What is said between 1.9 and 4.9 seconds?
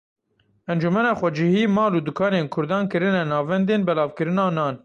û dukanên Kurdan kirine navêndên belavkirina nan.